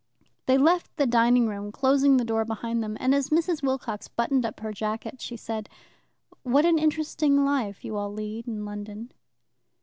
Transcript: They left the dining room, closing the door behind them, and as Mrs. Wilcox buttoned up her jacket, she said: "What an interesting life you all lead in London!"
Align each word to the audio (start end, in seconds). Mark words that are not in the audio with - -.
They 0.47 0.57
left 0.57 0.97
the 0.97 1.05
dining 1.05 1.45
room, 1.47 1.71
closing 1.71 2.17
the 2.17 2.25
door 2.25 2.43
behind 2.43 2.81
them, 2.81 2.97
and 2.99 3.13
as 3.13 3.29
Mrs. 3.29 3.61
Wilcox 3.61 4.07
buttoned 4.07 4.47
up 4.47 4.61
her 4.61 4.71
jacket, 4.73 5.21
she 5.21 5.37
said: 5.37 5.69
"What 6.41 6.65
an 6.65 6.79
interesting 6.79 7.45
life 7.45 7.85
you 7.85 7.95
all 7.95 8.11
lead 8.11 8.47
in 8.47 8.65
London!" 8.65 9.11